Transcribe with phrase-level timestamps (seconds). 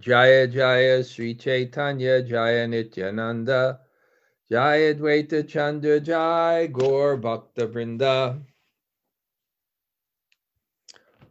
[0.00, 3.80] Jaya Jaya Sri Chaitanya Jaya Nityananda
[4.50, 8.40] Jaya Dvaita Chandra Jaya Gaur Bhakta Vrinda.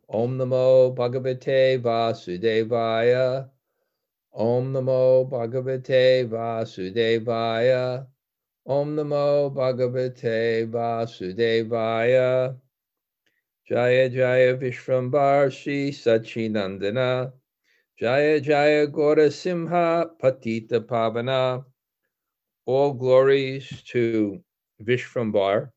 [0.08, 3.50] Om Namo Bhagavate Vasudevaya.
[4.34, 8.06] Om Namo Bhagavate Vasudevaya.
[8.68, 12.56] Om Namo Bhagavate Vasudevaya.
[13.68, 17.34] Jaya Jaya Vishvambar Shri Sachinandana
[18.00, 21.66] Jaya Jaya Gora Simha Patita Pavana.
[22.66, 24.42] All glories to
[24.82, 25.72] Vishvambar,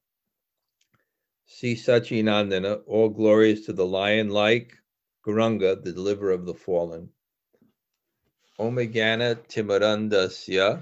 [1.46, 2.82] Si Sachinandana.
[2.86, 4.72] All glories to the lion-like
[5.26, 7.08] Gauranga, the deliverer of the fallen.
[8.56, 10.80] Omegana Timarandasya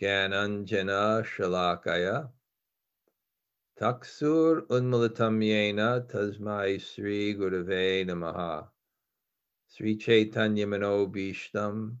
[0.00, 2.28] Gananjana Shalakaya
[3.80, 8.68] Taksur Unmulatam Yena Tasmai Sri Gurave Namaha
[9.78, 11.98] Sri Chaitanya Mano Bhishtam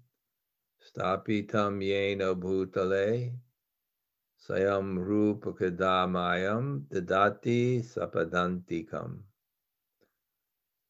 [0.82, 3.30] Stapitam Yena Bhutale
[4.36, 9.18] Sayam Rupa Kadamayam Dadati Sapadantikam.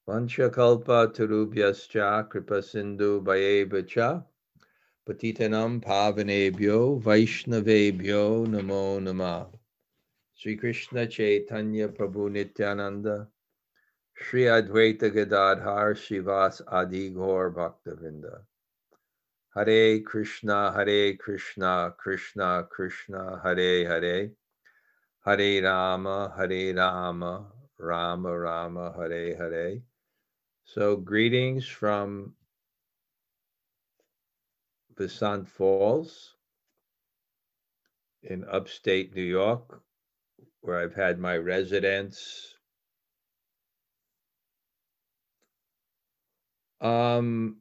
[0.08, 4.24] Vanchakalpa Tarubhyascha Kripa Sindhu Bhayevacha
[5.06, 9.46] Patitanam Pavanebhyo Vaishnavebhyo Namo Nama
[10.34, 13.28] Sri Krishna Chaitanya Prabhu Nityananda
[14.20, 18.42] Sri Advaita Gadadhar Shivas Adi Gaur Bhaktavinda.
[19.54, 24.30] Hare Krishna, Hare Krishna, Krishna Krishna, Hare Hare.
[25.24, 27.46] Hare Rama, Hare Rama,
[27.78, 29.82] Rama Rama, Hare Hare.
[30.64, 32.34] So, greetings from
[34.92, 36.34] Stuyvesant Falls
[38.24, 39.80] in upstate New York,
[40.60, 42.57] where I've had my residence
[46.80, 47.56] Um,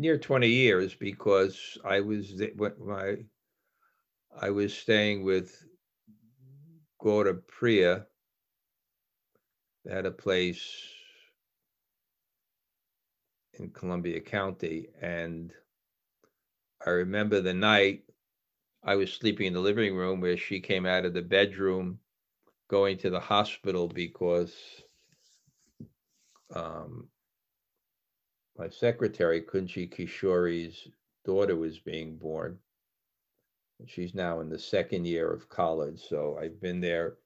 [0.00, 2.40] near 20 years because I was
[2.78, 3.16] my
[4.40, 5.62] I was staying with
[6.98, 8.06] Gora Priya.
[9.88, 10.62] Had a place
[13.54, 15.52] in Columbia County, and
[16.86, 18.04] I remember the night
[18.84, 21.98] I was sleeping in the living room where she came out of the bedroom
[22.70, 24.54] going to the hospital because
[26.54, 27.08] um,
[28.56, 30.86] my secretary, Kunji Kishori's
[31.24, 32.58] daughter, was being born.
[33.86, 36.00] She's now in the second year of college.
[36.08, 37.16] So I've been there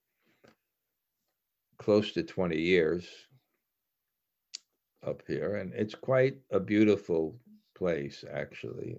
[1.78, 3.06] close to 20 years
[5.06, 5.56] up here.
[5.56, 7.36] And it's quite a beautiful
[7.74, 8.96] place, actually.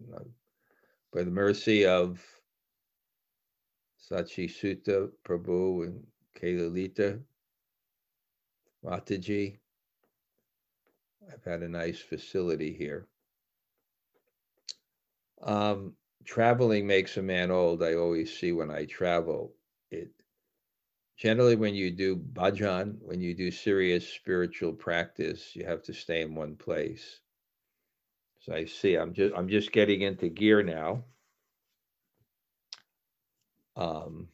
[1.12, 2.24] By the mercy of
[4.12, 6.04] Sachi Sutta Prabhu and
[6.36, 7.22] Kalalita
[8.84, 9.58] Mataji.
[11.32, 13.08] I've had a nice facility here.
[15.42, 15.94] Um,
[16.24, 17.84] traveling makes a man old.
[17.84, 19.54] I always see when I travel.
[19.92, 20.12] It
[21.18, 26.22] generally when you do bhajan, when you do serious spiritual practice, you have to stay
[26.22, 27.22] in one place.
[28.42, 28.96] So I see.
[28.96, 31.04] I'm just I'm just getting into gear now.
[33.76, 34.30] Um,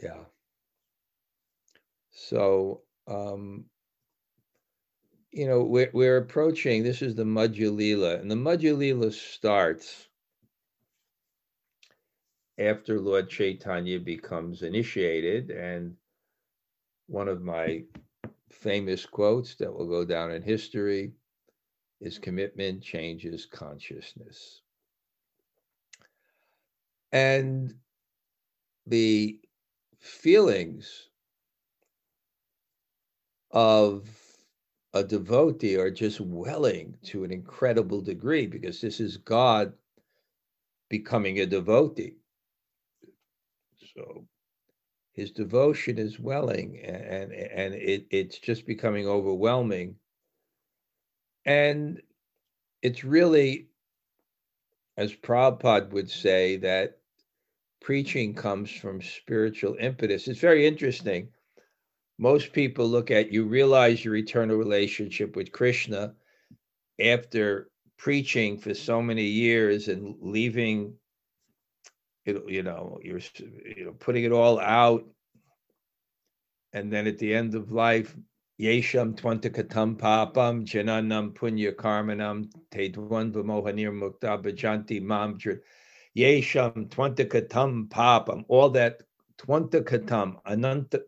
[0.00, 0.24] yeah.
[2.10, 3.64] So, um,
[5.30, 10.08] you know, we're, we're approaching, this is the Madhya and the Madhya starts
[12.58, 15.50] after Lord Chaitanya becomes initiated.
[15.50, 15.94] And
[17.06, 17.84] one of my
[18.50, 21.12] famous quotes that will go down in history
[22.00, 24.62] is commitment changes consciousness.
[27.12, 27.74] And
[28.86, 29.38] the
[30.06, 31.08] feelings
[33.50, 34.08] of
[34.94, 39.72] a devotee are just welling to an incredible degree because this is God
[40.88, 42.14] becoming a devotee.
[43.94, 44.26] So
[45.12, 49.96] his devotion is welling and and it, it's just becoming overwhelming.
[51.44, 52.02] And
[52.82, 53.68] it's really,
[54.96, 56.98] as Prabhupada would say, that
[57.86, 60.26] preaching comes from spiritual impetus.
[60.26, 61.28] It's very interesting.
[62.18, 66.12] Most people look at you realize your eternal relationship with Krishna
[67.00, 70.94] after preaching for so many years and leaving
[72.24, 73.20] it, you know, you're
[73.76, 75.04] you know putting it all out,
[76.72, 78.16] and then at the end of life,
[78.60, 85.38] Yesham Twantakatam Papam Jananam Punya Karmanam Tedwan Mohanir Mukta Bajanti Mam
[86.16, 89.02] Yesham, Twantakatam, Papam, all that
[89.38, 91.02] Twantakatam, Ananta,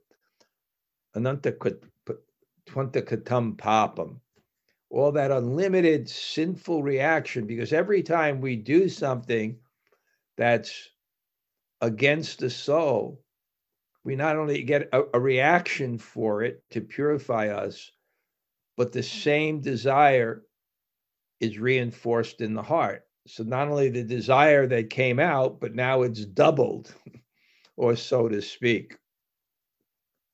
[2.69, 4.21] twantakatam papam,
[4.91, 9.59] all that unlimited sinful reaction, because every time we do something
[10.37, 10.91] that's
[11.81, 13.23] against the soul,
[14.05, 17.91] we not only get a, a reaction for it to purify us,
[18.77, 20.45] but the same desire
[21.41, 23.08] is reinforced in the heart.
[23.29, 26.95] So not only the desire that came out, but now it's doubled,
[27.77, 28.97] or so to speak.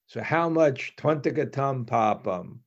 [0.07, 2.61] So how much twantagatam papam,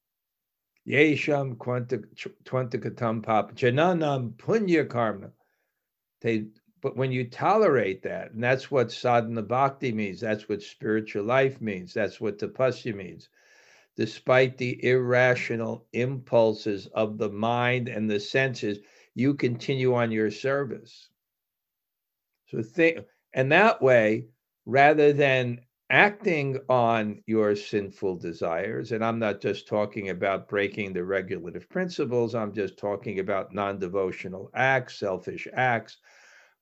[0.85, 5.31] yesham twantagatam papam, jananam punya karma.
[6.19, 6.47] They,
[6.81, 11.61] but when you tolerate that, and that's what sadhana bhakti means, that's what spiritual life
[11.61, 13.29] means, that's what tapasya means.
[13.95, 18.79] Despite the irrational impulses of the mind and the senses,
[19.17, 21.09] you continue on your service.
[22.49, 22.99] So think,
[23.33, 24.27] and that way,
[24.67, 31.03] rather than acting on your sinful desires, and I'm not just talking about breaking the
[31.03, 35.97] regulative principles, I'm just talking about non devotional acts, selfish acts,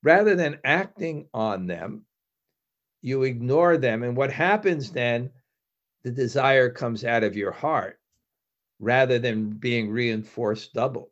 [0.02, 2.06] rather than acting on them,
[3.02, 4.02] you ignore them.
[4.02, 5.30] And what happens then,
[6.06, 8.00] the desire comes out of your heart
[8.80, 11.12] rather than being reinforced double.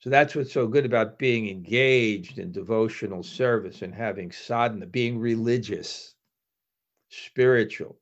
[0.00, 5.18] So that's what's so good about being engaged in devotional service and having sadhana, being
[5.18, 6.14] religious,
[7.10, 7.98] spiritual.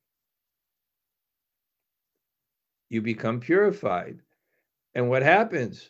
[2.89, 4.21] You become purified.
[4.95, 5.89] And what happens?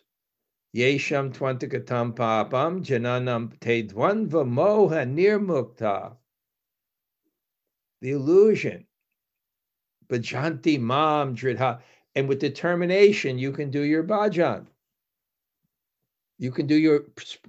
[0.75, 6.15] Yesham twantikatam papam jananam tedvanva moha nirmukta.
[8.01, 8.88] The illusion.
[10.07, 11.81] Bhajanti mam dridha.
[12.15, 14.65] And with determination, you can do your bhajan.
[16.39, 17.01] You can do your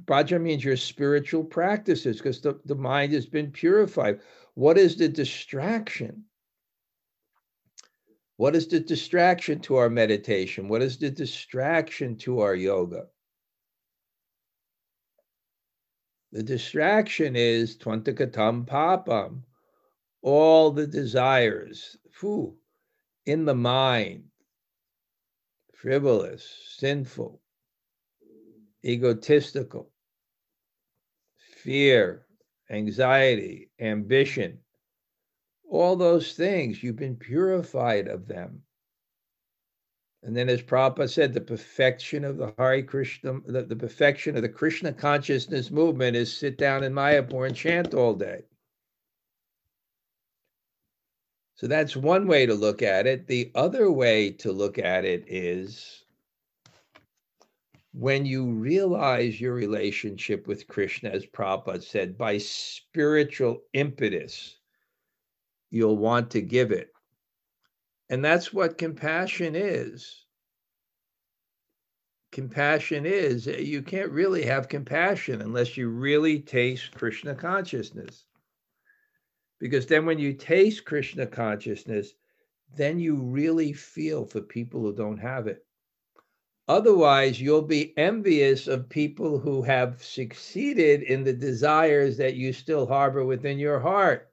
[0.04, 4.20] bhajan means your spiritual practices because the, the mind has been purified.
[4.54, 6.25] What is the distraction?
[8.37, 10.66] What is the distraction to our meditation?
[10.66, 13.06] What is the distraction to our yoga?
[16.32, 19.43] The distraction is twantakatam papam,
[20.22, 22.56] all the desires, whew,
[23.25, 24.25] in the mind,
[25.75, 27.40] frivolous, sinful,
[28.85, 29.91] egotistical,
[31.62, 32.27] fear,
[32.71, 34.59] anxiety, ambition,
[35.69, 38.62] all those things, you've been purified of them.
[40.23, 44.43] And then, as Prabhupada said, the perfection of the Hare Krishna, the, the perfection of
[44.43, 48.43] the Krishna consciousness movement is sit down in Mayapur and chant all day.
[51.55, 53.27] So that's one way to look at it.
[53.27, 56.00] The other way to look at it is
[57.92, 64.56] when you realize your relationship with Krishna, as Prabhupada said, by spiritual impetus,
[65.70, 66.92] you'll want to give it.
[68.08, 70.25] And that's what compassion is.
[72.32, 78.25] Compassion is eh, you can't really have compassion unless you really taste Krishna consciousness.
[79.58, 82.14] Because then, when you taste Krishna consciousness,
[82.75, 85.66] then you really feel for people who don't have it.
[86.70, 92.87] Otherwise, you'll be envious of people who have succeeded in the desires that you still
[92.87, 94.31] harbor within your heart.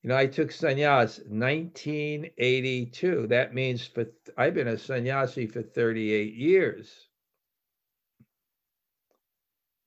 [0.00, 3.26] You know, I took sannyas 1982.
[3.26, 7.08] That means for I've been a sannyasi for 38 years.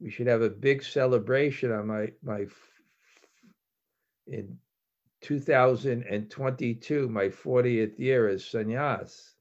[0.01, 2.47] We should have a big celebration on my my
[4.27, 4.59] in
[5.21, 9.36] 2022, my 40th year as sannyas.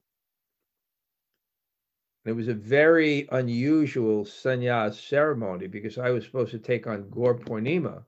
[2.27, 7.39] It was a very unusual sannyas ceremony because I was supposed to take on Gaur
[7.39, 8.03] Purnima.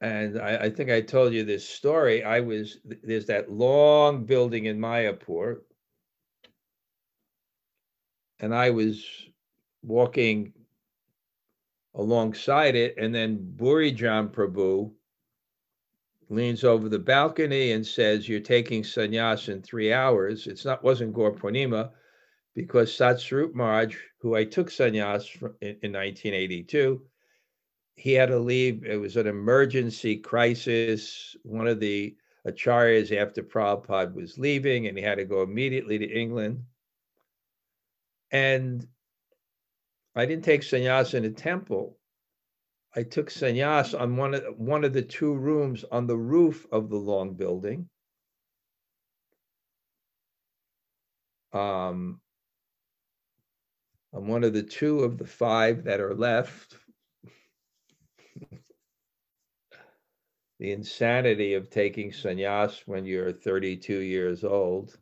[0.00, 2.24] And I, I, think I told you this story.
[2.24, 5.58] I was there's that long building in Mayapur,
[8.40, 9.06] and I was
[9.82, 10.54] walking
[11.94, 14.92] alongside it, and then Bhurijan Prabhu
[16.32, 21.12] leans over the balcony and says, "You're taking sannyas in three hours." It's not wasn't
[21.12, 21.92] Gaur Purnima
[22.54, 25.26] because Satsvarup Maharaj, who I took sannyas
[25.60, 27.06] in, in 1982,
[27.96, 28.84] he had to leave.
[28.84, 31.36] It was an emergency crisis.
[31.42, 36.06] One of the acharyas after Prabhupada was leaving, and he had to go immediately to
[36.06, 36.64] England.
[38.30, 38.86] And
[40.14, 41.98] I didn't take sannyas in a temple.
[42.94, 46.90] I took sannyas on one of one of the two rooms on the roof of
[46.90, 47.88] the long building.
[51.52, 52.20] Um,
[54.12, 56.76] on one of the two of the five that are left.
[60.58, 64.98] the insanity of taking sannyas when you're 32 years old,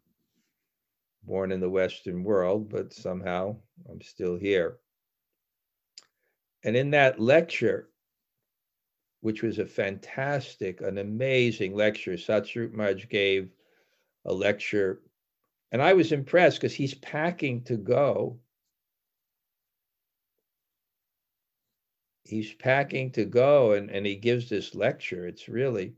[1.24, 3.56] born in the Western world, but somehow
[3.88, 4.78] I'm still here.
[6.62, 7.88] And in that lecture,
[9.22, 13.50] which was a fantastic, an amazing lecture, Satsvarup Maharaj gave
[14.24, 15.00] a lecture.
[15.72, 18.38] And I was impressed because he's packing to go.
[22.24, 25.26] He's packing to go and, and he gives this lecture.
[25.26, 25.94] It's really,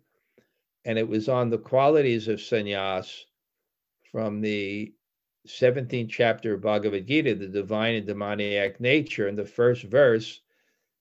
[0.84, 3.24] and it was on the qualities of sannyas
[4.10, 4.94] from the
[5.46, 9.26] 17th chapter of Bhagavad Gita, the divine and demoniac nature.
[9.26, 10.40] And the first verse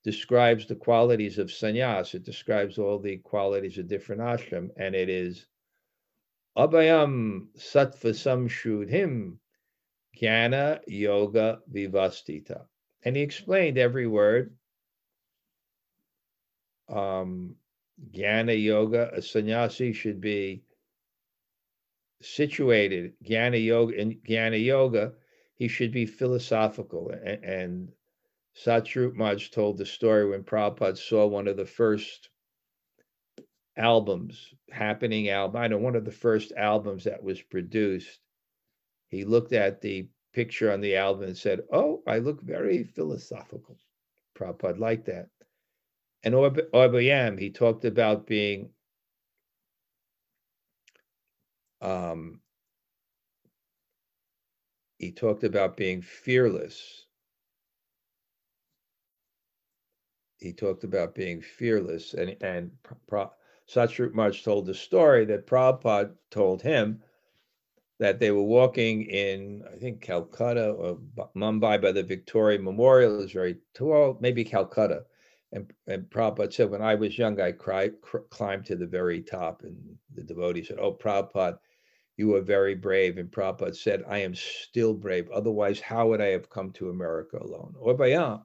[0.04, 2.14] describes the qualities of sannyas.
[2.16, 5.46] It describes all the qualities of different ashram, and it is
[6.58, 9.38] Abhayam Sattva Samshrudhim
[10.18, 12.66] Jnana Yoga Vivastita.
[13.04, 14.56] And he explained every word.
[16.90, 17.56] Um,
[18.14, 20.64] Jnana Yoga, a sannyasi should be
[22.22, 23.14] situated.
[23.24, 25.14] Jnana Yoga, in Jnana Yoga,
[25.56, 27.92] he should be philosophical and, and
[28.66, 32.30] Maharaj told the story when Prabhupada saw one of the first
[33.78, 38.20] albums, happening album, I know one of the first albums that was produced.
[39.08, 43.78] He looked at the picture on the album and said, Oh, I look very philosophical.
[44.36, 45.30] Prabhupada liked that.
[46.24, 48.70] And Orbayam, he talked about being
[51.82, 52.42] um,
[55.00, 57.08] he talked about being fearless
[60.42, 62.72] he talked about being fearless, and and
[63.08, 63.30] Pra,
[64.14, 67.02] Maharaj told the story that Prabhupada told him
[68.00, 70.98] that they were walking in, I think Calcutta or
[71.36, 73.22] Mumbai by the Victoria Memorial.
[73.22, 75.06] is very tall, maybe Calcutta.
[75.52, 79.22] And, and Prabhupada said, when I was young, I cried, cr- climbed to the very
[79.22, 79.62] top.
[79.64, 79.78] And
[80.16, 81.60] the devotee said, Oh, Prabhupada,
[82.22, 83.18] you were very brave.
[83.18, 85.28] And Prabhupada said, I am still brave.
[85.32, 87.74] Otherwise, how would I have come to America alone?
[87.82, 88.44] Orbayam,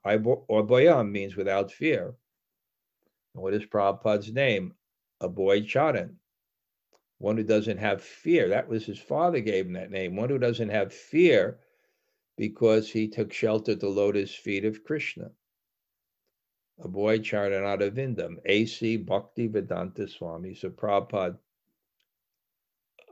[0.49, 2.15] Orbayam means without fear.
[3.35, 4.73] What is Prabhupada's name?
[5.21, 6.17] Abhay Charan,
[7.19, 8.49] one who doesn't have fear.
[8.49, 11.59] That was his father gave him that name, one who doesn't have fear
[12.39, 15.31] because he took shelter at the lotus feet of Krishna.
[16.81, 18.97] Abhay Charanadavindam, A.C.
[18.97, 20.55] Bhakti Vedanta Swami.
[20.55, 21.39] So Prabhupada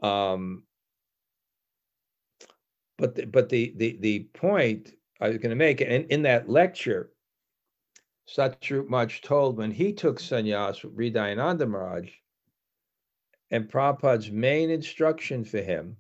[0.05, 0.65] um,
[2.99, 6.49] but the, but the, the the point I was going to make, and in that
[6.49, 7.11] lecture,
[8.27, 12.11] Maharaj told when he took sannyas with Hridayananda Maharaj,
[13.51, 15.97] and Prabhupada's main instruction for him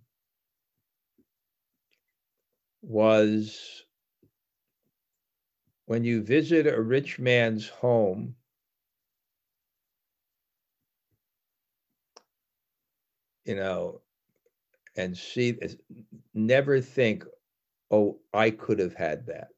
[2.82, 3.84] was
[5.86, 8.34] when you visit a rich man's home,
[13.44, 14.00] you know,
[14.96, 15.58] and see,
[16.34, 17.24] never think,
[17.90, 19.48] oh, I could have had that.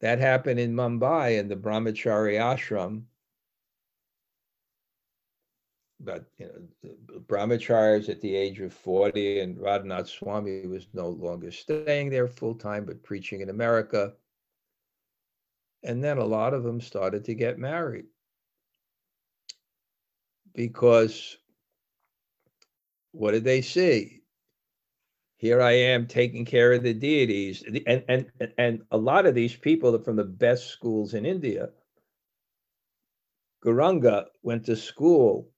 [0.00, 3.02] That happened in Mumbai in the Brahmachari ashram.
[6.00, 11.50] But you know, Brahmacharis at the age of 40, and Radhanath Swami was no longer
[11.50, 14.12] staying there full time, but preaching in America.
[15.82, 18.06] And then a lot of them started to get married
[20.54, 21.37] because
[23.18, 24.22] what did they see?
[25.38, 29.56] Here I am taking care of the deities, and and and a lot of these
[29.56, 31.70] people are from the best schools in India.
[33.64, 35.50] Gauranga went to school.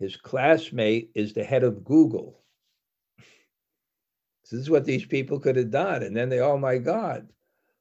[0.00, 2.40] His classmate is the head of Google.
[4.42, 7.28] So this is what these people could have done, and then they, oh my God,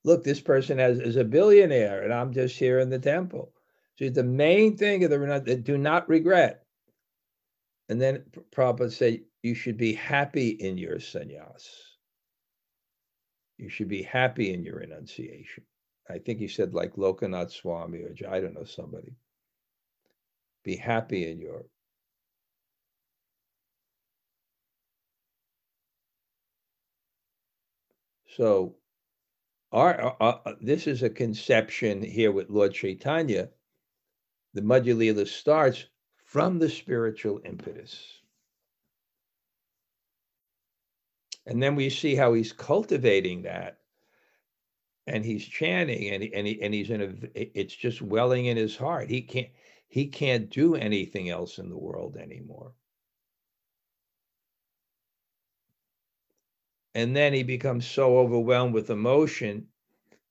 [0.04, 3.52] look, this person has is a billionaire, and I'm just here in the temple.
[3.96, 6.63] So the main thing of the do not regret.
[7.94, 11.68] And then Prabhupada said, you should be happy in your sannyas.
[13.60, 15.64] You should be happy in your renunciation.
[16.10, 19.14] I think he said like Lokanath Swami or I don't know somebody.
[20.64, 21.66] Be happy in your
[28.36, 28.74] So,
[29.72, 33.50] our, our, uh, uh, this is a conception here with Lord Chaitanya
[34.56, 35.86] the Madhya starts
[36.34, 37.96] from the spiritual impetus.
[41.46, 43.78] And then we see how he's cultivating that
[45.06, 48.76] and he's chanting and, and, he, and he's in a it's just welling in his
[48.76, 49.50] heart he can't
[49.90, 52.72] he can't do anything else in the world anymore
[56.96, 59.68] and then he becomes so overwhelmed with emotion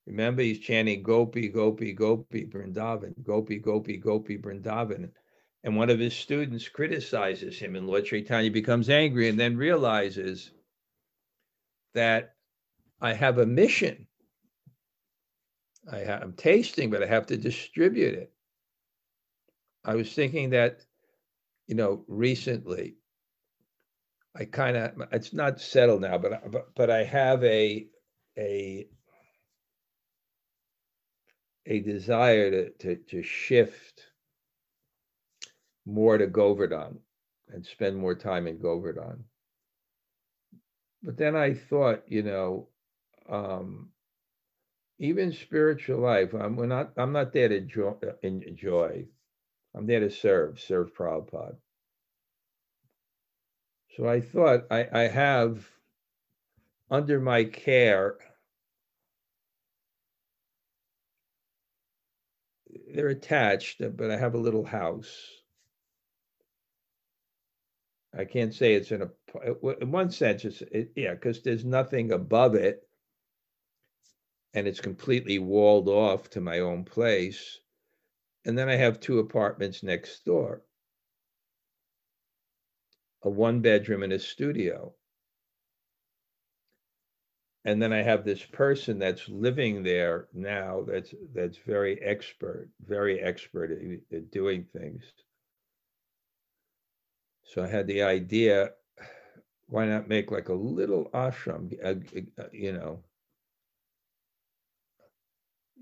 [0.07, 5.09] Remember, he's chanting Gopi, Gopi, Gopi, Vrindavan, Gopi, Gopi, Gopi, Vrindavan.
[5.65, 10.51] And one of his students criticizes him, and Lord Chaitanya becomes angry and then realizes
[11.95, 12.35] that
[13.01, 14.07] I have a mission.
[15.91, 18.33] I am tasting, but I have to distribute it.
[19.85, 20.81] I was thinking that,
[21.67, 22.97] you know, recently,
[24.35, 27.87] I kind of it's not settled now, but but but I have a
[28.39, 28.89] a
[31.67, 34.12] a desire to to, to shift
[35.85, 36.99] more to Govardhan
[37.49, 39.25] and spend more time in Govardhan.
[41.03, 42.69] But then I thought, you know,
[43.29, 43.91] um,
[44.99, 49.07] even spiritual life, I'm not I'm not there to enjoy, enjoy.
[49.75, 51.57] I'm there to serve, serve Prabhupada.
[53.97, 55.67] So I thought I, I have
[56.91, 58.17] under my care
[62.95, 65.42] they're attached, but I have a little house
[68.15, 69.11] I can't say it's in a,
[69.81, 72.87] in one sense, it's, it, yeah, because there's nothing above it.
[74.55, 77.61] And it's completely walled off to my own place.
[78.45, 80.63] And then I have two apartments next door
[83.23, 84.93] a one bedroom and a studio.
[87.65, 93.21] And then I have this person that's living there now that's that's very expert, very
[93.21, 95.05] expert at, at doing things.
[97.45, 98.71] So I had the idea,
[99.67, 103.01] why not make like a little ashram, uh, uh, you know,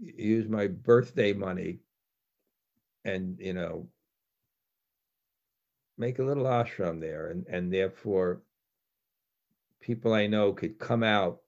[0.01, 1.81] use my birthday money
[3.05, 3.89] and, you know,
[5.97, 7.29] make a little ashram there.
[7.29, 8.43] And, and therefore,
[9.81, 11.41] people I know could come out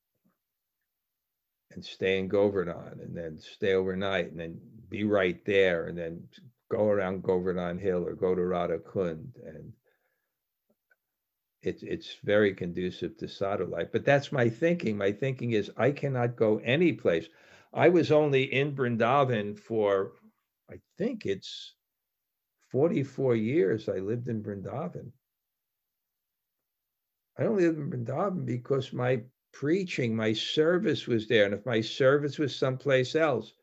[1.73, 6.23] and stay in Govardhan and then stay overnight and then be right there and then
[6.71, 9.73] go around Govardhan Hill or go to Radha Kund and
[11.63, 13.89] it's it's very conducive to sadhu life.
[13.93, 14.97] But that's my thinking.
[14.97, 17.29] My thinking is I cannot go any place.
[17.73, 20.13] I was only in Brindavan for,
[20.71, 21.75] I think it's
[22.71, 23.89] 44 years.
[23.89, 25.13] I lived in Brindavan.
[27.39, 29.23] I only lived in Brindavan because my
[29.53, 31.47] preaching, my service was there.
[31.47, 33.55] And if my service was someplace else,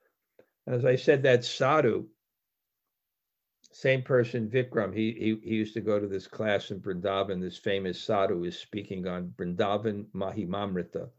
[0.66, 2.08] and as I said, that sadhu,
[3.72, 7.40] same person, Vikram, he, he, he used to go to this class in Brindavan.
[7.40, 11.10] This famous sadhu is speaking on Brindavan Mahimamrita,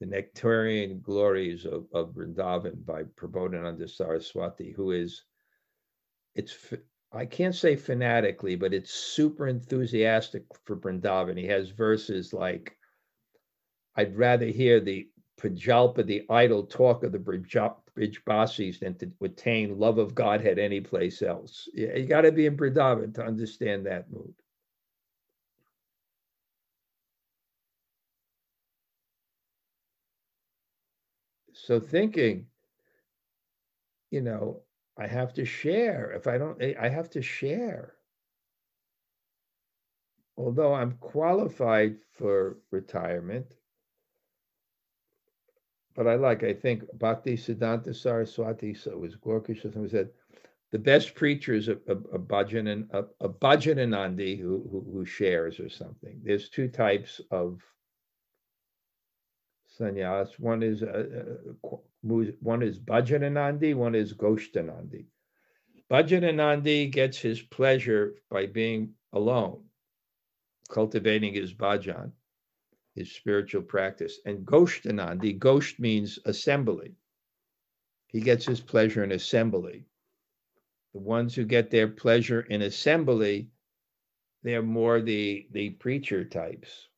[0.00, 5.24] the nectarian glories of, of Brindavan by Prabodhananda Saraswati, who is,
[6.34, 6.56] it's,
[7.12, 11.38] I can't say fanatically, but it's super enthusiastic for Brindavan.
[11.38, 12.76] He has verses like,
[13.96, 15.08] I'd rather hear the
[15.40, 21.22] Prajalpa, the idle talk of the Brijbasis than to attain love of Godhead any place
[21.22, 21.68] else.
[21.74, 24.34] You got to be in Vrindavan to understand that mood.
[31.52, 32.46] So thinking,
[34.10, 34.62] you know,
[34.98, 36.12] I have to share.
[36.12, 37.94] If I don't, I have to share.
[40.36, 43.56] Although I'm qualified for retirement,
[45.94, 50.10] but I like, I think Bhakti Siddhanta Saraswati, so was Gorkisha, who said,
[50.72, 55.60] the best preacher is a, a, bhajan and a, a bhajananandi who, who, who shares
[55.60, 56.20] or something.
[56.24, 57.62] There's two types of
[59.78, 60.38] sannyas.
[60.40, 61.04] One is uh,
[61.62, 65.06] uh, one is bhajananandi, one is goshtanandi.
[65.88, 69.62] Bhajananandi gets his pleasure by being alone,
[70.70, 72.10] cultivating his bhajan
[72.94, 74.20] his spiritual practice.
[74.24, 76.94] And Goshtanandi, Gosht means assembly.
[78.06, 79.84] He gets his pleasure in assembly.
[80.92, 83.50] The ones who get their pleasure in assembly,
[84.44, 86.88] they're more the, the preacher types.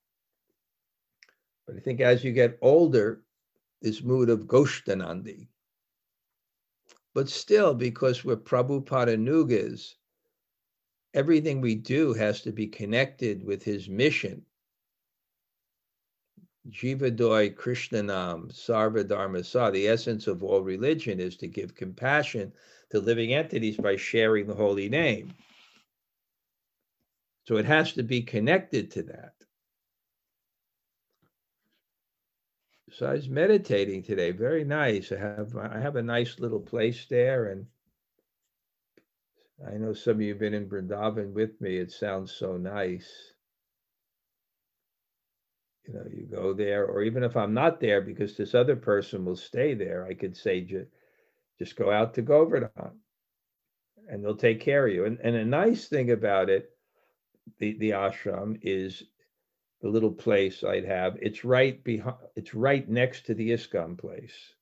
[1.67, 3.23] But I think as you get older,
[3.81, 5.49] this mood of Goshtanandi.
[7.15, 9.95] But still, because we're Prabhupada Nugas,
[11.15, 14.45] everything we do has to be connected with his mission
[16.71, 19.71] Jivadoy Krishnanam Sarva Dharma Sa.
[19.71, 22.53] The essence of all religion is to give compassion
[22.91, 25.35] to living entities by sharing the holy name.
[27.47, 29.35] So it has to be connected to that.
[32.91, 34.31] So I was meditating today.
[34.31, 35.13] Very nice.
[35.13, 37.67] I have I have a nice little place there, and
[39.67, 41.77] I know some of you have been in Vrindavan with me.
[41.79, 43.35] It sounds so nice
[45.87, 49.25] You know, you go there, or even if I'm not there because this other person
[49.25, 50.67] will stay there, I could say,
[51.59, 53.01] just go out to Govardhan
[54.09, 55.05] and they'll take care of you.
[55.05, 56.71] And, and a nice thing about it,
[57.59, 59.03] the, the ashram is
[59.81, 61.17] the little place I'd have.
[61.21, 64.55] It's right behind, it's right next to the ISKCON place.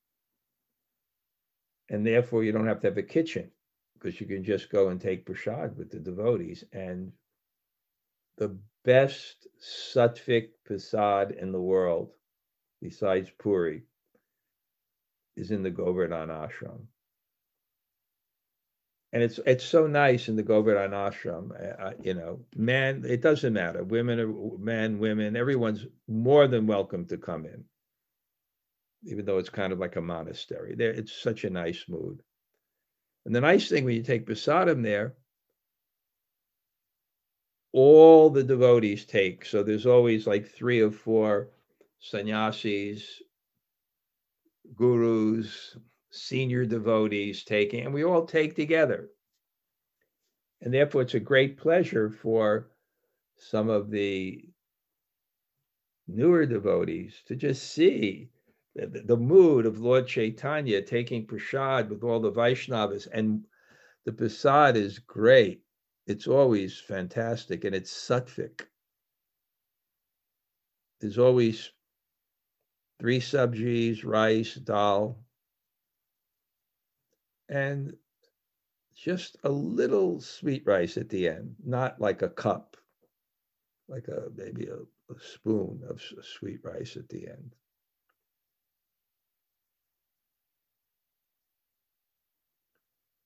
[1.89, 3.51] And therefore you don't have to have a kitchen
[3.93, 6.63] because you can just go and take prasad with the devotees.
[6.73, 7.11] And
[8.37, 12.13] the best sattvic prasad in the world,
[12.81, 13.83] besides Puri,
[15.35, 16.87] is in the Govardhan ashram
[19.15, 21.49] and it's it's so nice in the Govardhan ashram.
[21.79, 23.81] Uh, you know, man, it doesn't matter.
[23.81, 27.63] Women, men, women, everyone's more than welcome to come in,
[29.05, 30.75] even though it's kind of like a monastery.
[30.75, 32.23] There, it's such a nice mood.
[33.25, 35.15] And the nice thing when you take prasadam there,
[37.75, 39.43] all the devotees take.
[39.43, 41.49] So there's always like three or four
[41.99, 43.21] sannyasis,
[44.77, 45.75] gurus,
[46.09, 49.09] senior devotees taking, and we all take together.
[50.61, 52.71] And therefore, it's a great pleasure for
[53.35, 54.45] some of the
[56.07, 58.29] newer devotees to just see
[58.73, 63.09] the, the mood of Lord Chaitanya taking prasad with all the Vaishnavas.
[63.11, 63.43] And
[64.05, 65.64] the prasad is great.
[66.07, 68.67] It's always fantastic and it's sattvic.
[71.01, 71.71] There's always
[72.99, 75.19] three sabjis, rice, dal,
[77.49, 77.97] and
[78.95, 82.77] just a little sweet rice at the end, not like a cup,
[83.87, 87.55] like a maybe a, a spoon of sweet rice at the end.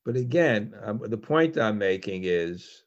[0.09, 2.83] But again, um, the point I'm making is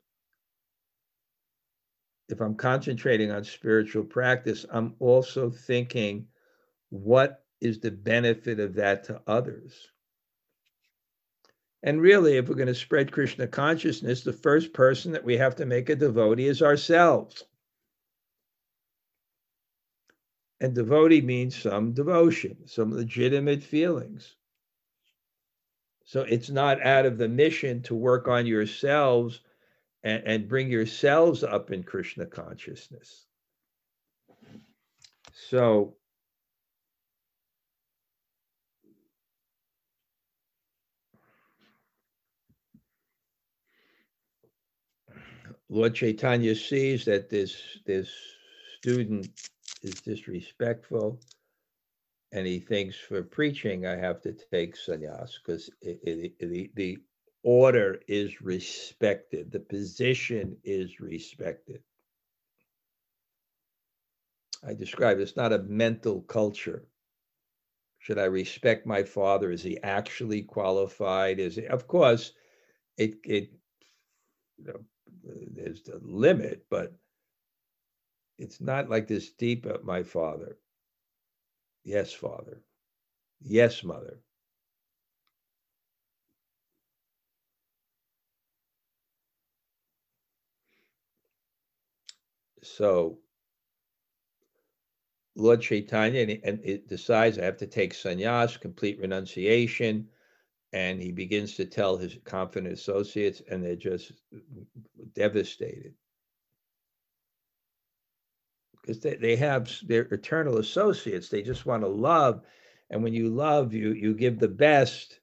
[2.28, 6.26] if I'm concentrating on spiritual practice, I'm also thinking,
[6.88, 9.86] what is the benefit of that to others?
[11.84, 15.54] And really, if we're going to spread Krishna consciousness, the first person that we have
[15.54, 17.44] to make a devotee is ourselves.
[20.60, 24.34] And devotee means some devotion, some legitimate feelings.
[26.04, 29.40] So it's not out of the mission to work on yourselves
[30.02, 33.26] and, and bring yourselves up in Krishna consciousness.
[35.32, 35.96] So
[45.72, 48.10] Lord Chaitanya sees that this this
[48.76, 49.28] student
[49.82, 51.18] is disrespectful,
[52.32, 56.98] and he thinks for preaching I have to take sannyas because the the
[57.42, 61.82] order is respected, the position is respected.
[64.64, 66.86] I describe it's not a mental culture.
[67.98, 69.50] Should I respect my father?
[69.50, 71.38] Is he actually qualified?
[71.40, 71.66] Is he?
[71.66, 72.32] Of course,
[72.98, 73.50] it it
[74.58, 74.80] you know,
[75.52, 76.94] there's the limit, but
[78.38, 80.58] it's not like this deep at my father.
[81.84, 82.62] Yes, father.
[83.40, 84.20] Yes, mother.
[92.62, 93.18] So
[95.34, 100.08] Lord Chaitanya and, and it decides I have to take sannyas, complete renunciation,
[100.72, 104.12] and he begins to tell his confident associates, and they're just
[105.14, 105.94] devastated
[108.82, 111.28] because they, they have their eternal associates.
[111.28, 112.42] They just want to love,
[112.90, 115.20] and when you love, you you give the best,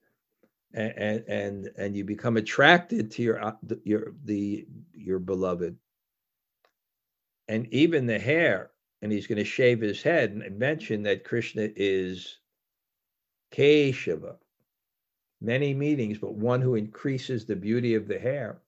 [0.74, 5.76] and and and you become attracted to your uh, your the your beloved,
[7.48, 8.72] and even the hair.
[9.02, 12.38] And he's going to shave his head and mention that Krishna is
[13.54, 14.36] Keshava
[15.42, 18.62] many meanings but one who increases the beauty of the hair.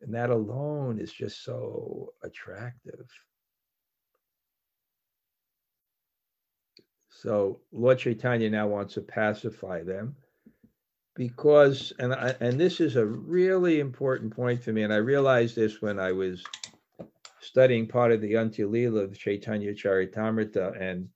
[0.00, 3.06] And that alone is just so attractive.
[7.22, 10.16] So Lord Chaitanya now wants to pacify them
[11.14, 15.54] because, and I, and this is a really important point for me, and I realized
[15.54, 16.42] this when I was
[17.40, 18.64] studying part of the Antya
[18.96, 21.10] of Chaitanya Charitamrita, and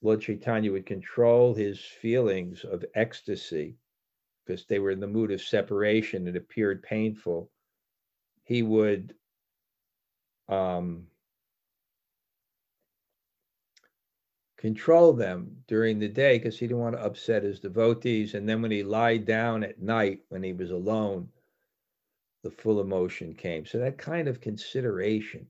[0.00, 3.76] Lord Chaitanya would control his feelings of ecstasy
[4.46, 6.26] because they were in the mood of separation.
[6.26, 7.50] It appeared painful.
[8.44, 9.14] He would
[10.48, 11.08] um,
[14.58, 18.34] control them during the day because he didn't want to upset his devotees.
[18.34, 21.28] And then when he lied down at night, when he was alone,
[22.42, 23.66] the full emotion came.
[23.66, 25.46] So that kind of consideration.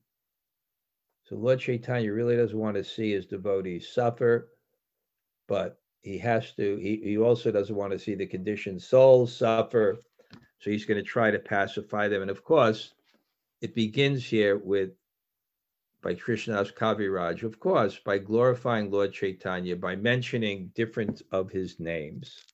[1.24, 4.48] So Lord Chaitanya really doesn't want to see his devotees suffer,
[5.48, 9.96] but he has to, he, he also doesn't want to see the conditioned souls suffer.
[10.60, 12.22] So he's going to try to pacify them.
[12.22, 12.94] And of course,
[13.60, 14.90] it begins here with
[16.02, 22.44] by Krishnadas Kaviraj, of course, by glorifying Lord Chaitanya, by mentioning different of his names.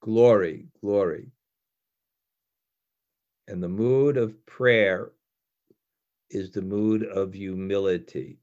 [0.00, 1.32] Glory, glory.
[3.48, 5.10] And the mood of prayer
[6.30, 8.38] is the mood of humility.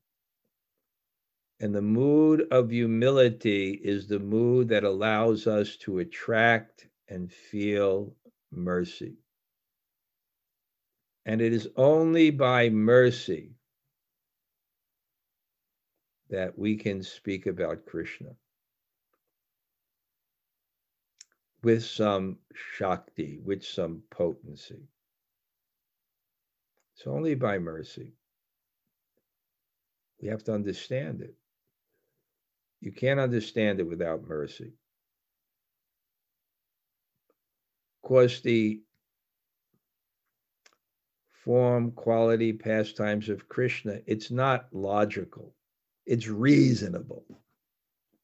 [1.60, 8.15] And the mood of humility is the mood that allows us to attract and feel
[8.51, 9.17] mercy.
[11.25, 13.55] And it is only by mercy
[16.29, 18.35] that we can speak about Krishna
[21.63, 24.88] with some Shakti, with some potency.
[26.95, 28.13] It's only by mercy.
[30.21, 31.35] We have to understand it.
[32.81, 34.73] You can't understand it without mercy.
[38.03, 38.81] Of course, the
[41.45, 45.53] form, quality, pastimes of Krishna, it's not logical.
[46.08, 47.23] It's reasonable.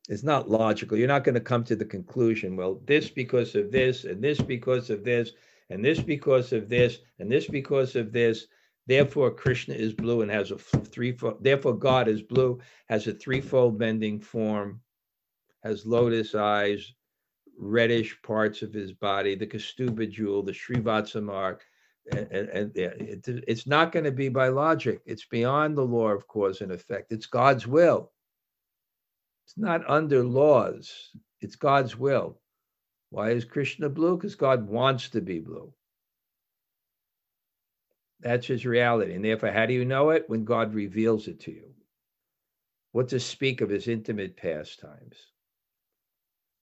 [0.10, 0.98] It's not logical.
[0.98, 4.42] You're not going to come to the conclusion, well, this because of this, and this
[4.42, 5.34] because of this,
[5.70, 8.48] and this because of this, and this because of this.
[8.88, 11.44] Therefore, Krishna is blue and has a threefold.
[11.44, 14.82] Therefore, God is blue, has a threefold bending form,
[15.64, 16.92] has lotus eyes,
[17.60, 21.64] reddish parts of his body, the Kaustubha jewel, the Srivatsa mark,
[22.10, 25.02] and, and, it, it's not going to be by logic.
[25.06, 27.12] It's beyond the law of cause and effect.
[27.12, 28.12] It's God's will.
[29.46, 31.12] It's not under laws.
[31.42, 32.40] It's God's will.
[33.10, 34.16] Why is Krishna blue?
[34.16, 35.74] Because God wants to be blue.
[38.22, 39.14] That's his reality.
[39.14, 40.30] And therefore, how do you know it?
[40.30, 41.74] When God reveals it to you.
[42.94, 45.18] What to speak of his intimate pastimes.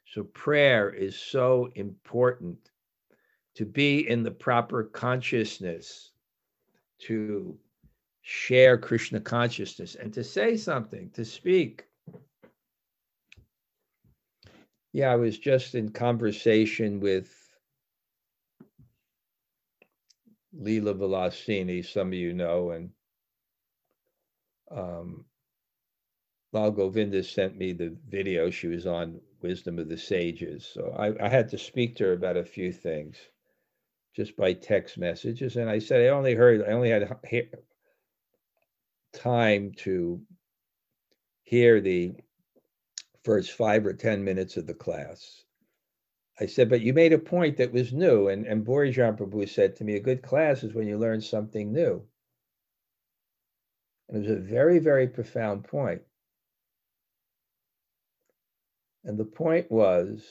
[0.07, 2.57] So prayer is so important
[3.59, 6.11] to be in the proper consciousness,
[6.97, 7.59] to
[8.21, 11.83] share Krishna consciousness, and to say something, to speak.
[14.93, 17.29] Yeah, I was just in conversation with
[20.57, 22.91] Leela Vilasini, some of you know, and
[24.71, 25.25] um,
[26.53, 30.65] Lal Govinda sent me the video she was on Wisdom of the Sages.
[30.65, 33.17] So I, I had to speak to her about a few things
[34.19, 35.55] just by text messages.
[35.55, 37.07] And I said, I only heard, I only had
[39.13, 40.21] time to
[41.43, 42.15] hear the
[43.23, 45.45] first five or 10 minutes of the class.
[46.37, 48.27] I said, but you made a point that was new.
[48.27, 51.71] And, and Bhurijan Prabhu said to me, a good class is when you learn something
[51.71, 52.03] new.
[54.09, 56.01] And it was a very, very profound point.
[59.05, 60.27] And the point was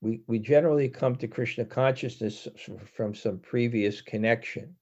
[0.00, 2.48] we, we generally come to Krishna consciousness
[2.94, 4.76] from some previous connection.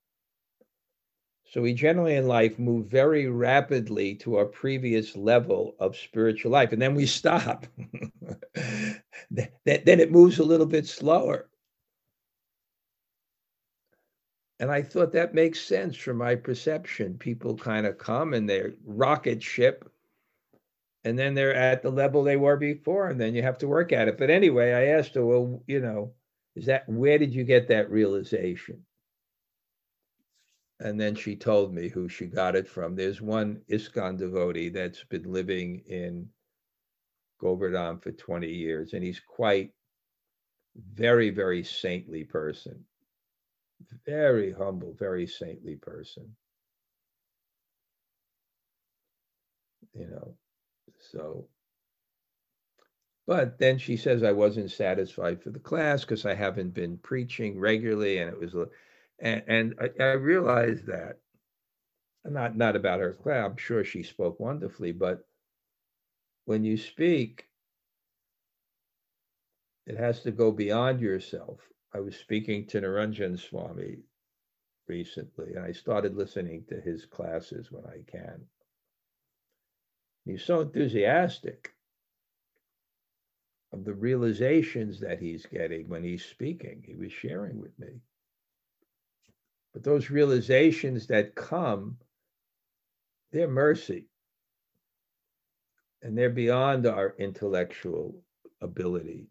[1.44, 6.72] So we generally in life move very rapidly to our previous level of spiritual life,
[6.72, 7.66] and then we stop.
[9.30, 11.48] then, it moves a little bit slower.
[14.60, 17.16] And I thought that makes sense from my perception.
[17.16, 19.90] People kind of come and they rocket ship
[21.08, 23.92] and then they're at the level they were before, and then you have to work
[23.92, 24.18] at it.
[24.18, 26.12] But anyway, I asked her, well, you know,
[26.54, 28.84] is that where did you get that realization?
[30.80, 32.94] And then she told me who she got it from.
[32.94, 36.28] There's one ISKCON devotee that's been living in
[37.40, 39.72] Govardhan for 20 years, and he's quite
[40.92, 42.84] very, very saintly person.
[44.04, 46.36] Very humble, very saintly person.
[49.94, 50.34] You know,
[51.10, 51.48] so,
[53.26, 57.58] but then she says I wasn't satisfied for the class because I haven't been preaching
[57.60, 58.54] regularly, and it was,
[59.20, 61.18] and, and I, I realized that,
[62.24, 63.46] not not about her class.
[63.50, 65.26] I'm sure she spoke wonderfully, but
[66.44, 67.48] when you speak,
[69.86, 71.60] it has to go beyond yourself.
[71.94, 73.98] I was speaking to Niranjan Swami
[74.88, 78.46] recently, and I started listening to his classes when I can.
[80.24, 81.72] He's so enthusiastic
[83.72, 86.82] of the realizations that he's getting when he's speaking.
[86.86, 88.00] He was sharing with me.
[89.72, 91.98] But those realizations that come,
[93.32, 94.06] they're mercy.
[96.02, 98.22] And they're beyond our intellectual
[98.60, 99.28] ability.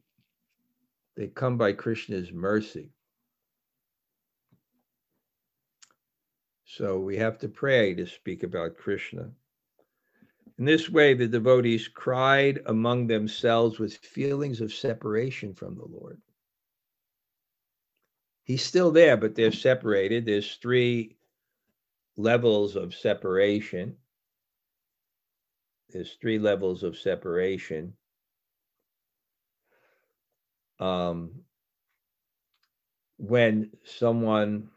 [1.16, 2.92] They come by Krishna's mercy.
[6.66, 9.32] So we have to pray to speak about Krishna.
[10.58, 16.20] In this way, the devotees cried among themselves with feelings of separation from the Lord.
[18.44, 20.26] He's still there, but they're separated.
[20.26, 21.18] There's three
[22.16, 23.98] levels of separation.
[25.90, 27.94] There's three levels of separation.
[30.80, 31.44] Um,
[33.18, 34.70] when someone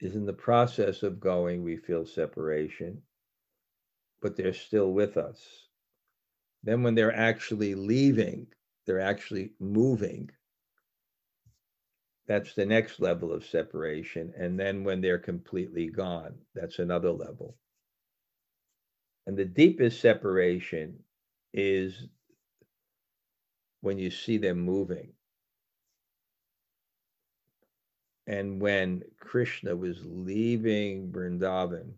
[0.00, 3.00] is in the process of going, we feel separation
[4.26, 5.38] but they're still with us.
[6.64, 8.48] Then, when they're actually leaving,
[8.84, 10.30] they're actually moving.
[12.26, 14.32] That's the next level of separation.
[14.36, 17.56] And then, when they're completely gone, that's another level.
[19.28, 21.04] And the deepest separation
[21.54, 22.08] is
[23.80, 25.12] when you see them moving.
[28.26, 31.92] And when Krishna was leaving Vrindavan,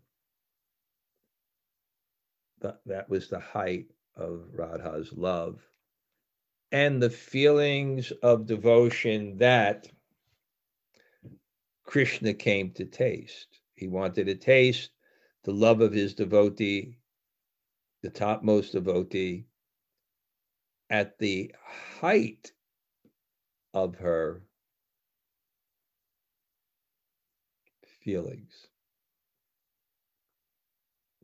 [2.61, 5.61] that, that was the height of Radha's love.
[6.71, 9.87] And the feelings of devotion that
[11.83, 13.59] Krishna came to taste.
[13.73, 14.91] He wanted to taste
[15.43, 16.97] the love of his devotee,
[18.03, 19.45] the topmost devotee,
[20.89, 21.53] at the
[21.99, 22.51] height
[23.73, 24.43] of her
[28.01, 28.68] feelings.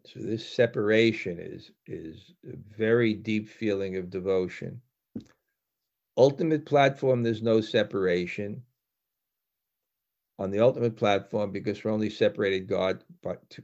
[0.05, 4.81] So this separation is is a very deep feeling of devotion.
[6.17, 8.63] Ultimate platform, there's no separation.
[10.37, 13.57] On the ultimate platform, because we're only separated God, but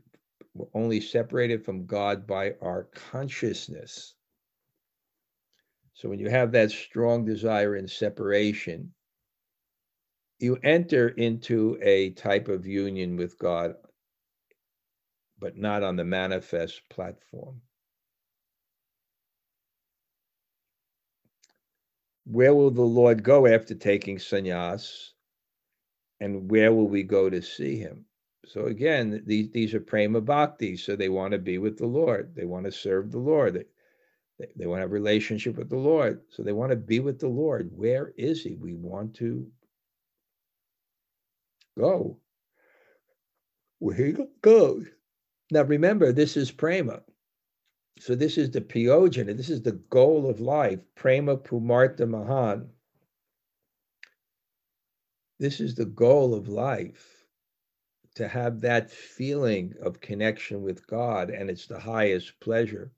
[0.53, 4.15] we're only separated from God by our consciousness.
[5.93, 8.93] So when you have that strong desire in separation,
[10.39, 13.75] you enter into a type of union with God
[15.41, 17.61] but not on the manifest platform.
[22.25, 25.09] Where will the Lord go after taking sannyas?
[26.21, 28.05] And where will we go to see him?
[28.45, 30.77] So again, these, these are prema bhakti.
[30.77, 32.35] So they want to be with the Lord.
[32.35, 33.55] They want to serve the Lord.
[33.55, 33.65] They,
[34.39, 36.21] they, they want to have a relationship with the Lord.
[36.29, 37.71] So they want to be with the Lord.
[37.75, 38.55] Where is he?
[38.55, 39.47] We want to
[41.77, 42.19] go.
[43.79, 44.85] Where he goes.
[45.51, 47.01] Now remember, this is prema.
[47.99, 49.35] So this is the prayojana.
[49.35, 50.79] This is the goal of life.
[50.95, 52.69] Prema pumarta mahan.
[55.39, 57.25] This is the goal of life.
[58.15, 62.91] To have that feeling of connection with God, and it's the highest pleasure.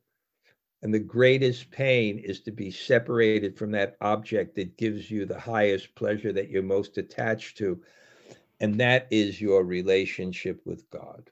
[0.81, 5.39] And the greatest pain is to be separated from that object that gives you the
[5.39, 7.81] highest pleasure that you're most attached to.
[8.59, 11.29] And that is your relationship with God.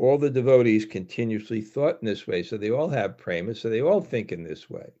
[0.00, 2.42] All the devotees continuously thought in this way.
[2.42, 4.92] So they all have prema, so they all think in this way.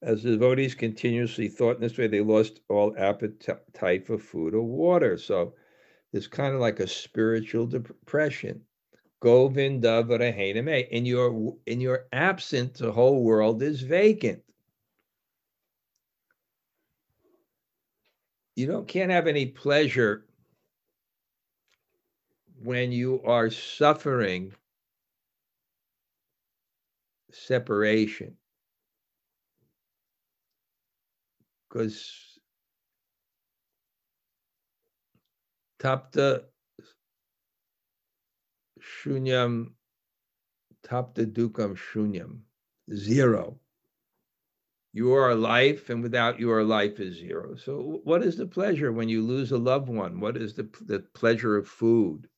[0.00, 4.62] As the devotees continuously thought in this way, they lost all appetite for food or
[4.62, 5.18] water.
[5.18, 5.54] So
[6.14, 8.64] it's kind of like a spiritual depression.
[9.20, 10.86] Govinda virahena me.
[10.90, 14.42] In your in your absence, the whole world is vacant.
[18.54, 20.24] You don't can't have any pleasure
[22.62, 24.52] when you are suffering
[27.30, 28.36] separation.
[31.68, 32.38] Because
[35.78, 36.44] tapta
[38.80, 39.72] shunyam
[40.82, 42.40] tapta dukam shunyam,
[42.94, 43.58] zero.
[44.92, 47.56] You are life, and without you, our life is zero.
[47.56, 50.20] So, what is the pleasure when you lose a loved one?
[50.20, 52.28] What is the, the pleasure of food?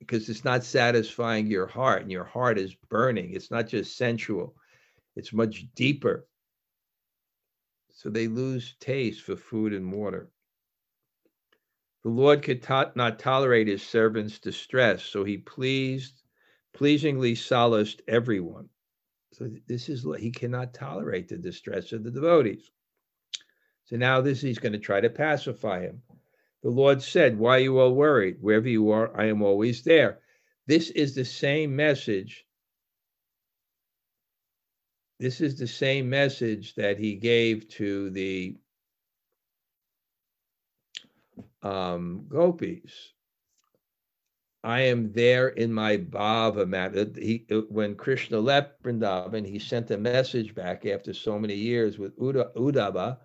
[0.00, 3.34] Because it's not satisfying your heart, and your heart is burning.
[3.34, 4.56] It's not just sensual,
[5.14, 6.26] it's much deeper.
[7.92, 10.28] So, they lose taste for food and water.
[12.02, 16.22] The Lord could not tolerate his servants' distress, so he pleased,
[16.72, 18.70] pleasingly solaced everyone.
[19.32, 22.70] So this is he cannot tolerate the distress of the devotees.
[23.84, 26.02] So now this he's going to try to pacify him.
[26.62, 28.36] The Lord said, Why are you all worried?
[28.40, 30.20] Wherever you are, I am always there.
[30.66, 32.46] This is the same message.
[35.18, 38.56] This is the same message that he gave to the
[41.62, 43.12] um, gopis.
[44.62, 47.10] I am there in my bhava matter.
[47.16, 52.18] He, when Krishna left Vrindavan, he sent a message back after so many years with
[52.18, 53.18] Uddhava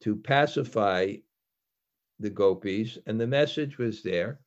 [0.00, 1.14] to pacify
[2.18, 4.40] the gopis, and the message was there.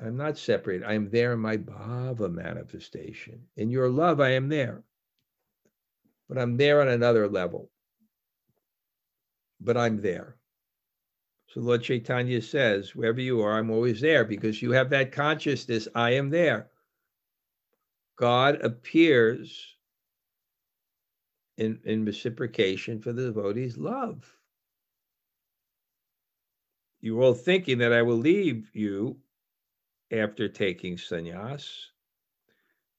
[0.00, 0.84] I'm not separate.
[0.84, 3.48] I am there in my bhava manifestation.
[3.56, 4.84] In your love, I am there.
[6.28, 7.70] But I'm there on another level.
[9.60, 10.37] But I'm there.
[11.48, 15.88] So Lord Chaitanya says, wherever you are, I'm always there because you have that consciousness,
[15.94, 16.68] I am there.
[18.16, 19.76] God appears
[21.56, 24.36] in, in reciprocation for the devotee's love.
[27.00, 29.18] You're all thinking that I will leave you
[30.10, 31.86] after taking sannyas.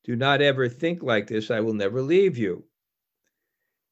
[0.05, 2.63] Do not ever think like this, I will never leave you.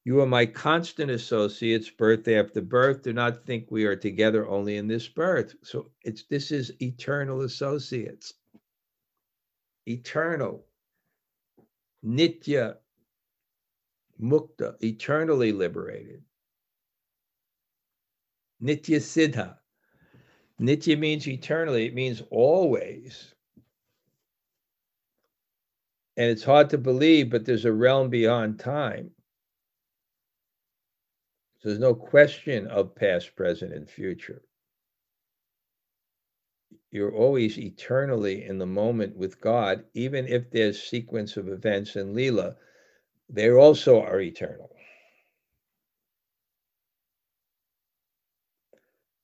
[0.04, 3.02] You are my constant associates, birth after birth.
[3.02, 5.54] Do not think we are together only in this birth.
[5.62, 8.34] So it's this is eternal associates.
[9.86, 10.64] Eternal.
[12.04, 12.76] Nitya
[14.20, 16.22] mukta, eternally liberated.
[18.62, 19.58] Nitya siddha.
[20.60, 23.34] Nitya means eternally, it means always.
[26.16, 29.12] And it's hard to believe, but there's a realm beyond time.
[31.58, 34.42] So there's no question of past, present, and future.
[36.90, 42.14] You're always eternally in the moment with God, even if there's sequence of events and
[42.16, 42.56] Leela,
[43.28, 44.70] they also are eternal.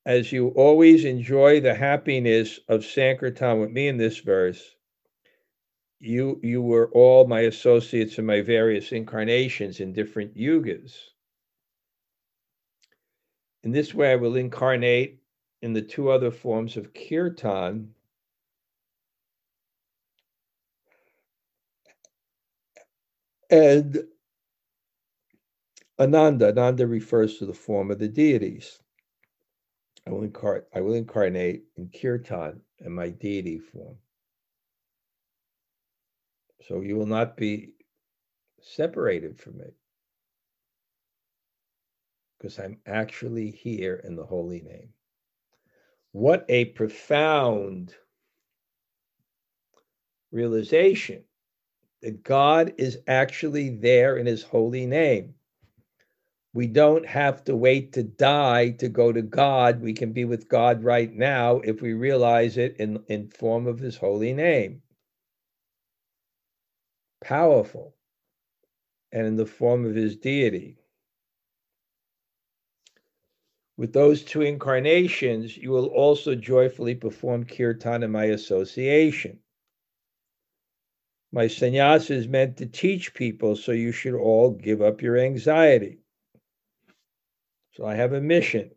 [0.05, 4.77] As you always enjoy the happiness of Sankirtan with me in this verse,
[6.01, 11.14] you you were all my associates in my various incarnations in different yugas.
[13.65, 15.21] In this way, I will incarnate
[15.63, 17.95] in the two other forms of kirtan.
[23.51, 24.05] And
[25.99, 28.81] Ananda, Ananda refers to the form of the deities.
[30.07, 33.97] I will, incar- I will incarnate in kirtan and my deity form.
[36.69, 37.73] So you will not be
[38.61, 39.67] separated from me
[42.45, 44.91] because I'm actually here in the holy name.
[46.13, 47.95] What a profound
[50.31, 51.25] realization
[52.03, 55.37] that God is actually there in his holy name.
[56.53, 59.81] We don't have to wait to die to go to God.
[59.81, 63.79] We can be with God right now if we realize it in, in form of
[63.79, 64.83] his holy name.
[67.23, 67.95] Powerful.
[69.13, 70.84] And in the form of his deity.
[73.77, 79.41] With those two incarnations, you will also joyfully perform kirtan in my association.
[81.33, 85.99] My sannyas is meant to teach people, so you should all give up your anxiety.
[87.73, 88.71] So I have a mission.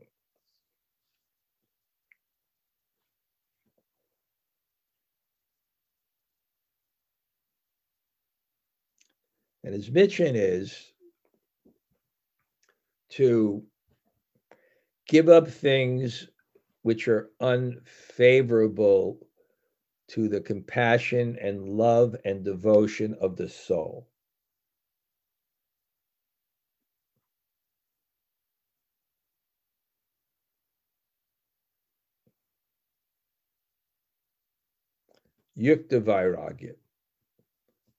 [9.63, 10.91] And his mission is
[13.09, 13.63] to
[15.08, 16.28] give up things
[16.82, 19.20] which are unfavorable
[20.10, 24.08] to the compassion and love and devotion of the soul.
[35.58, 36.76] Yukta Vairagya,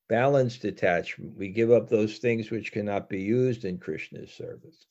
[0.08, 1.36] balanced attachment.
[1.36, 4.86] We give up those things which cannot be used in Krishna's service.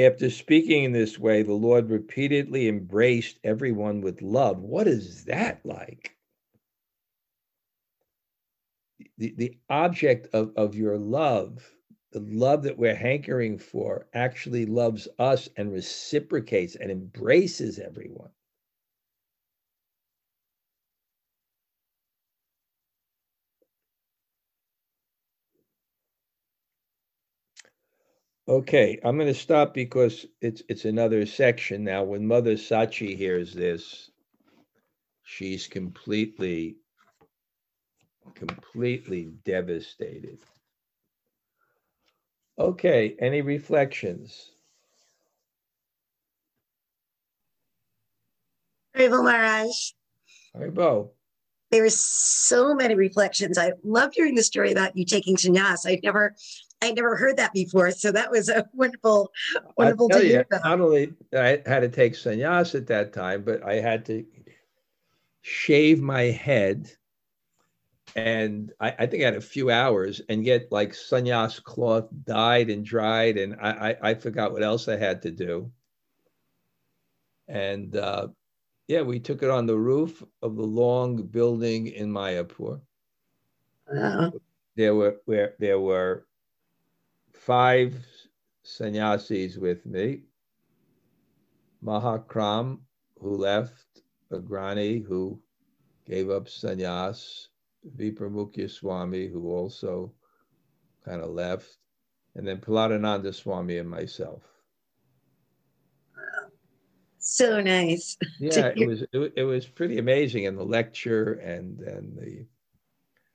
[0.00, 4.62] After speaking in this way, the Lord repeatedly embraced everyone with love.
[4.62, 6.16] What is that like?
[9.18, 11.70] The, the object of, of your love,
[12.12, 18.30] the love that we're hankering for, actually loves us and reciprocates and embraces everyone.
[28.50, 32.02] Okay, I'm going to stop because it's it's another section now.
[32.02, 34.10] When Mother Sachi hears this,
[35.22, 36.74] she's completely
[38.34, 40.40] completely devastated.
[42.58, 44.50] Okay, any reflections?
[48.96, 49.92] Haribol Maharaj.
[50.56, 51.10] Haribol.
[51.70, 53.58] There were so many reflections.
[53.58, 55.86] I love hearing the story about you taking sannyas.
[55.86, 56.34] I never,
[56.82, 57.90] I never heard that before.
[57.92, 59.30] So that was a wonderful,
[59.76, 60.46] wonderful to hear.
[60.50, 64.24] You, not only I had to take sannyas at that time, but I had to
[65.42, 66.90] shave my head
[68.16, 72.70] and I, I, think I had a few hours and get like sannyas cloth dyed
[72.70, 75.70] and dried, and I, I, I forgot what else I had to do.
[77.48, 78.28] And uh,
[78.90, 82.80] yeah, we took it on the roof of the long building in Mayapur.
[83.86, 84.32] Uh-huh.
[84.74, 86.26] There were where there were
[87.32, 87.94] five
[88.64, 90.22] sannyasis with me.
[91.84, 92.80] Mahakram,
[93.20, 95.40] who left, Agrani, who
[96.04, 97.46] gave up sannyas,
[97.96, 100.12] Vipramukhya Swami, who also
[101.04, 101.78] kind of left,
[102.34, 104.42] and then Prahladananda Swami and myself.
[107.20, 108.16] So nice.
[108.40, 112.46] Yeah, it was it, it, was pretty amazing, in the lecture and and the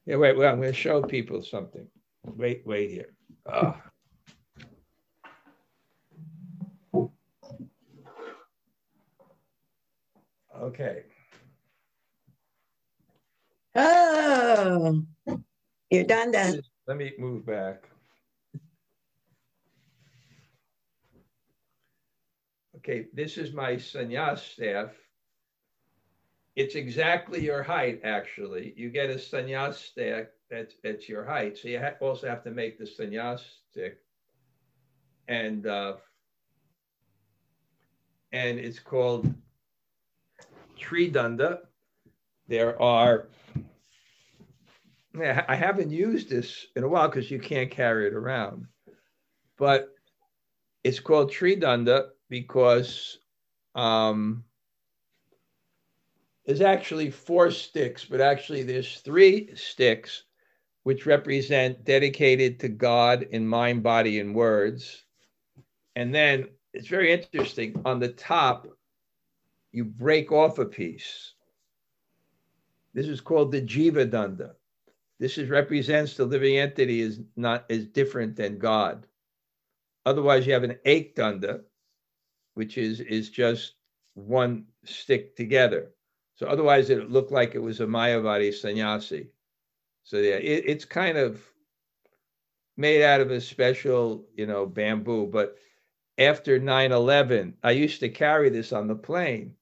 [0.06, 0.16] yeah.
[0.18, 1.88] Wait, well, I'm going to show people something.
[2.24, 3.14] Wait, wait here.
[3.46, 3.78] Oh.
[10.60, 11.04] Okay.
[13.76, 15.04] Oh,
[15.92, 16.62] you're done then.
[16.88, 17.90] Let me move back.
[22.88, 24.92] Okay, this is my sannyas staff.
[26.56, 28.76] It's exactly your height, actually.
[28.78, 31.58] You get a sannyas staff that's, that's your height.
[31.58, 33.98] So you ha also have to make the sannyas stick.
[35.28, 35.94] And, uh,
[38.32, 39.34] and it's called
[40.80, 41.62] Tridanda.
[42.48, 43.30] There are
[45.18, 48.68] I haven't used this in a while because you can't carry it around.
[49.58, 49.90] But
[50.84, 53.20] it's called Tridanda because
[53.76, 54.44] um,
[56.46, 60.24] there's actually four sticks, but actually there's three sticks
[60.84, 65.04] which represent dedicated to God in mind, body, and words.
[65.96, 67.82] And then it's very interesting.
[67.86, 68.68] On the top,
[69.72, 71.34] you break off a piece.
[72.94, 74.52] This is called the Jiva Danda.
[75.20, 79.08] This is represents the living entity is not is different than God.
[80.06, 81.62] Otherwise, you have an Ekdanda,
[82.56, 83.76] which is is just
[84.16, 85.91] one stick together.
[86.36, 89.30] So otherwise, it looked like it was a Mayavadi sannyasi.
[90.03, 91.41] So yeah, it, it's kind of
[92.76, 95.28] made out of a special, you know, bamboo.
[95.28, 95.56] But
[96.18, 99.56] after 9-11, I used to carry this on the plane,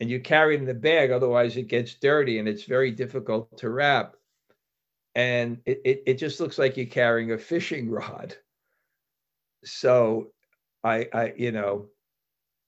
[0.00, 1.10] and you carry it in the bag.
[1.10, 4.16] Otherwise, it gets dirty, and it's very difficult to wrap
[5.14, 8.34] and it, it, it just looks like you're carrying a fishing rod.
[9.64, 10.32] So
[10.82, 11.86] I, I you know,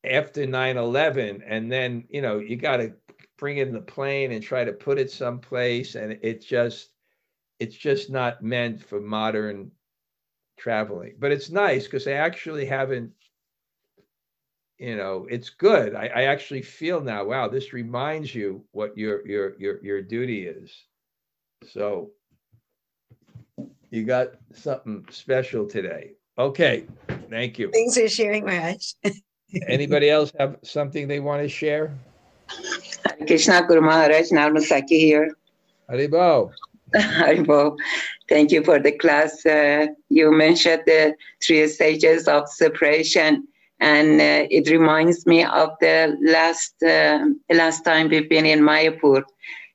[0.04, 2.92] after 9-11, and then, you know, you got to
[3.36, 5.94] bring it in the plane and try to put it someplace.
[5.94, 6.90] And it just,
[7.58, 9.70] it's just not meant for modern
[10.56, 11.14] traveling.
[11.18, 13.12] But it's nice because I actually haven't,
[14.78, 15.94] you know, it's good.
[15.94, 20.46] I, I actually feel now, wow, this reminds you what your your your your duty
[20.46, 20.72] is.
[21.66, 22.10] So
[23.90, 26.12] you got something special today.
[26.36, 26.86] Okay,
[27.30, 27.70] thank you.
[27.72, 28.94] Thanks for sharing, Maharaj.
[29.68, 31.92] Anybody else have something they want to share?
[33.26, 35.36] Krishna Guru Maharaj, Narmasaki here.
[35.90, 36.52] Haribol.
[36.94, 37.76] Haribol.
[38.28, 39.44] Thank you for the class.
[39.44, 43.46] Uh, you mentioned the three stages of separation,
[43.80, 49.22] and uh, it reminds me of the last uh, last time we've been in Mayapur,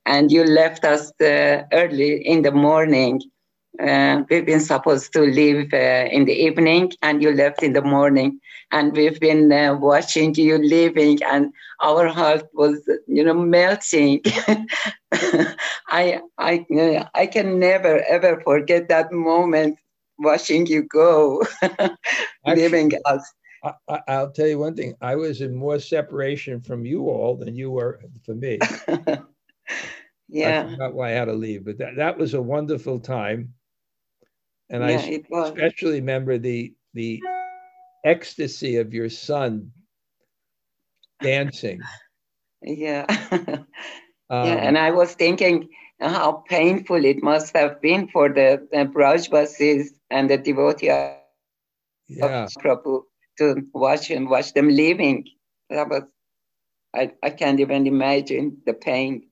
[0.05, 3.21] and you left us uh, early in the morning
[3.80, 7.82] uh, we've been supposed to leave uh, in the evening and you left in the
[7.82, 8.39] morning
[8.72, 11.51] and we've been uh, watching you leaving and
[11.82, 14.22] our heart was you know melting.
[15.91, 16.65] I i
[17.15, 19.80] i can never ever forget that moment
[20.20, 21.43] watching you go
[22.45, 23.24] leaving us.
[23.88, 24.93] I, will tell you one thing.
[25.01, 28.59] I was in more separation from you all than you were for me.
[30.32, 30.61] Yeah.
[30.61, 33.53] I forgot why i had to leave but that, that was a wonderful time.
[34.70, 37.20] And yeah, I especially remember the the
[38.03, 39.71] ecstasy of your son
[41.21, 41.81] dancing.
[42.61, 43.05] Yeah.
[43.31, 43.65] um,
[44.29, 45.69] yeah, and I was thinking
[45.99, 52.43] how painful it must have been for the, Brajvasis and the devotee yeah.
[52.45, 53.03] of Prabhu
[53.37, 55.25] to watch and watch them leaving.
[55.69, 56.03] That was
[56.93, 59.27] I, I can't even imagine the pain.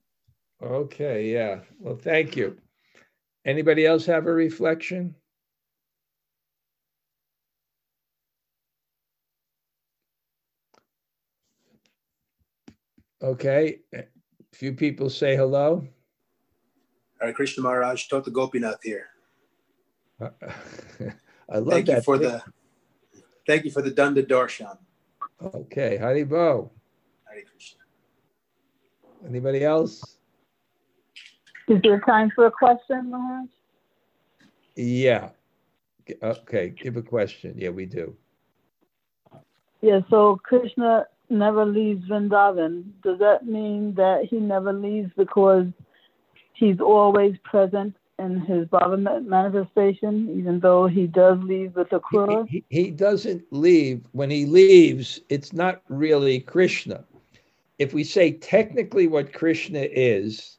[0.62, 1.60] Okay, yeah.
[1.78, 2.56] Well, thank you.
[3.44, 5.14] Anybody else have a reflection?
[13.22, 13.80] Okay.
[13.94, 14.04] A
[14.52, 15.86] few people say hello.
[17.20, 19.06] Hare Krishna Maharaj, Tota Gopinath here.
[20.20, 20.30] Uh,
[21.50, 21.96] I love Thank that.
[21.96, 22.42] you for pic- the
[23.46, 24.76] thank you for the Danda Darshan.
[25.42, 26.70] Okay, Haribol.
[27.28, 27.80] Hare Krishna.
[29.26, 30.18] Anybody else?
[31.68, 33.48] Is there time for a question, Maharaj?
[34.76, 35.30] Yeah.
[36.22, 37.54] Okay, give a question.
[37.56, 38.16] Yeah, we do.
[39.82, 42.84] Yeah, so Krishna never leaves Vrindavan.
[43.02, 45.66] Does that mean that he never leaves because
[46.54, 52.48] he's always present in his bhava manifestation, even though he does leave with the Akrura?
[52.48, 54.04] He, he doesn't leave.
[54.12, 57.04] When he leaves, it's not really Krishna.
[57.78, 60.58] If we say technically what Krishna is,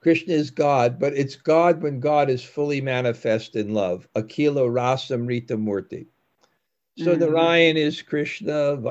[0.00, 4.08] Krishna is God, but it's God when God is fully manifest in love.
[4.16, 6.06] Akhila Rasamrita Murti.
[6.96, 7.18] So Mhm.
[7.20, 8.82] Narayan is Krishna,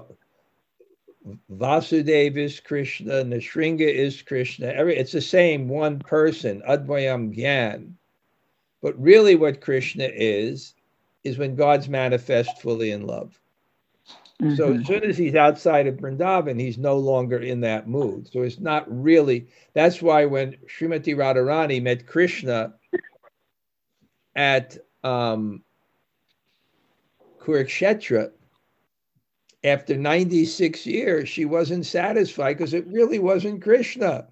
[1.51, 4.67] Vasudeva is Krishna, Nrisingha is Krishna.
[4.67, 7.93] Every it's the same one person, Advayam Gyan.
[8.81, 10.75] But really, what Krishna is,
[11.23, 13.39] is when God's manifest fully in love.
[14.55, 14.81] So Mhm.
[14.81, 18.27] as soon as he's outside of Vrindavan, he's no longer in that mood.
[18.31, 19.47] So it's not really.
[19.73, 22.75] That's why when Srimati Radharani met Krishna
[24.35, 25.63] at um,
[27.39, 28.31] Kurukshetra,
[29.65, 34.27] after 96 years, she wasn't satisfied because it really wasn't Krishna.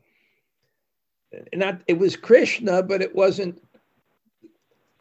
[1.54, 3.62] Not it was Krishna, but it wasn't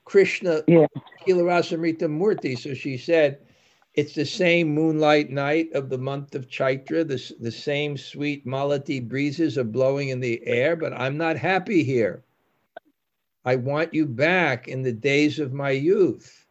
[0.04, 0.86] Krishna Yeah.
[1.26, 2.58] Kilarasamrita Murti.
[2.58, 3.38] So she said,
[3.94, 7.06] it's the same moonlight night of the month of Chaitra.
[7.06, 11.84] The, the same sweet Malati breezes are blowing in the air, but I'm not happy
[11.84, 12.24] here.
[13.44, 16.46] I want you back in the days of my youth.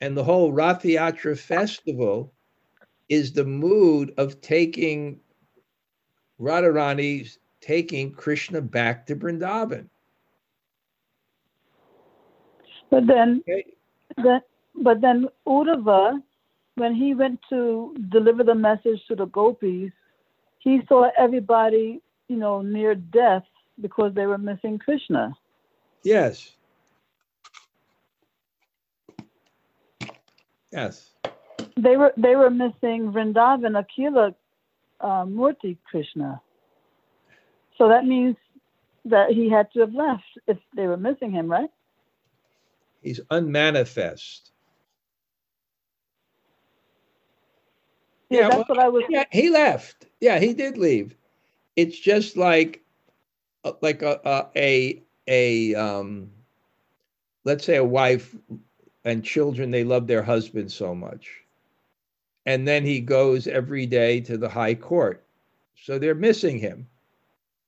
[0.00, 2.32] And the whole Rath Yatra festival
[3.12, 5.20] is the mood of taking
[6.40, 9.86] Radharani's taking Krishna back to Vrindavan.
[12.90, 13.64] But then, Okay?
[14.16, 14.40] then,
[14.74, 16.22] but then Uddhava,
[16.76, 19.92] when he went to deliver the message to the gopis,
[20.58, 23.44] he saw everybody, you know, near death
[23.82, 25.34] because they were missing Krishna.
[26.02, 26.52] Yes.
[30.72, 31.10] Yes.
[31.76, 34.34] They were they were missing Vrindavan Akila
[35.00, 36.40] uh, Murti Krishna.
[37.78, 38.36] So that means
[39.06, 41.70] that he had to have left if they were missing him, right?
[43.02, 44.52] He's unmanifest.
[48.30, 49.04] Yeah, Yeah, that's well, what I was.
[49.08, 50.06] Yeah, he left.
[50.20, 51.16] Yeah, he did leave.
[51.76, 52.82] It's just like,
[53.64, 56.30] uh, like a a a, a um,
[57.44, 58.36] let's say a wife
[59.04, 59.70] and children.
[59.70, 61.41] They love their husband so much,
[62.46, 65.24] and then he goes every day to the high court,
[65.76, 66.86] so they're missing him,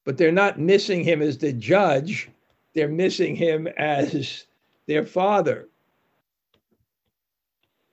[0.04, 2.28] but they're not missing him as the judge.
[2.74, 4.46] They're missing him as
[4.86, 5.68] their father.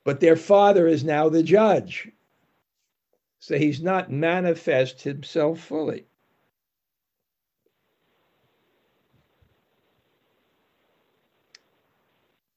[0.03, 2.09] But their father is now the judge.
[3.39, 6.05] So he's not manifest himself fully.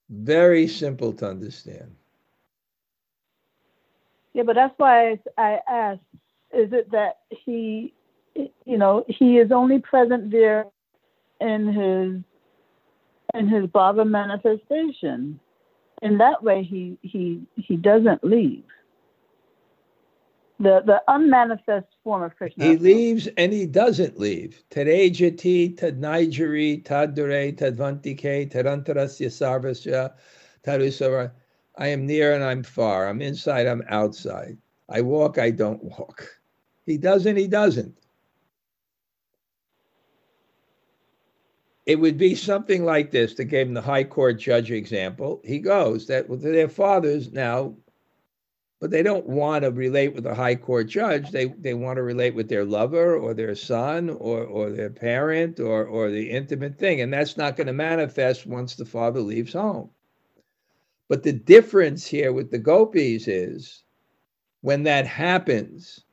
[0.08, 1.94] Very simple to understand.
[4.34, 6.00] Yeah, but that's why I, I asked:
[6.52, 7.94] Is it that he,
[8.34, 10.66] you know, he is only present there
[11.40, 12.22] in his
[13.32, 15.40] in his bhava manifestation?
[16.02, 18.64] In that way, he he he doesn't leave.
[20.58, 22.64] The the unmanifest form of Krishna.
[22.64, 24.62] He leaves and he doesn't leave.
[24.70, 30.12] Terejati, Tadnaijari, Tadure, Tadvantike, Tarantarasya Sarvasya,
[30.64, 31.32] Tarusara.
[31.76, 33.08] I am near and I'm far.
[33.08, 34.58] I'm inside, I'm outside.
[34.88, 36.28] I walk, I don't walk.
[36.86, 37.96] He doesn't, he doesn't.
[41.86, 45.42] It would be something like this that gave him the high court judge example.
[45.44, 47.76] He goes that with their fathers now,
[48.80, 51.30] but they don't want to relate with a high court judge.
[51.30, 55.60] They they want to relate with their lover or their son or or their parent
[55.60, 59.52] or or the intimate thing, and that's not going to manifest once the father leaves
[59.52, 59.90] home.
[61.08, 63.84] But the difference here with the gopis is
[64.62, 66.04] when that happens,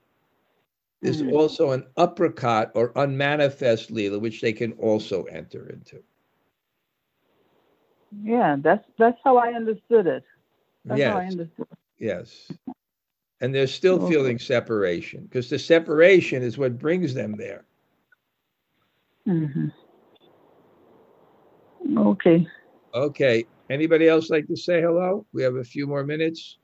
[1.02, 1.32] there's Mhm.
[1.32, 6.04] also an aprakat or unmanifest lila, which they can also enter into.
[8.24, 10.24] Yeah, that's that's how I understood it.
[10.88, 11.68] That's how I Yes, understood.
[12.00, 12.58] yes.
[13.42, 14.08] And they're still Okay.
[14.10, 17.66] feeling separation because the separation is what brings them there.
[19.26, 19.68] hmm
[21.98, 22.48] Okay.
[22.94, 23.46] Okay.
[23.72, 25.26] Anybody else like to say hello?
[25.32, 26.57] We have a few more minutes.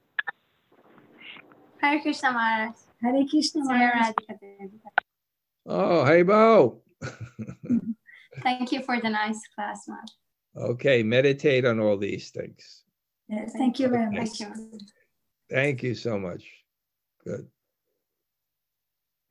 [1.79, 2.75] Hare Krishna Maharaj.
[3.01, 4.13] Hare Krishna Maharaj.
[5.65, 6.81] Oh, hey, Bo.
[8.43, 10.11] Thank you for the nice class, Matt.
[10.57, 12.83] Okay, meditate on all these things.
[13.29, 14.39] Yes, thank you very much.
[14.39, 14.79] Thank you.
[15.49, 16.43] Thank you so much.
[17.23, 17.47] Good.